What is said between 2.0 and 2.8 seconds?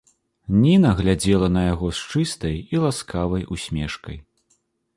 чыстай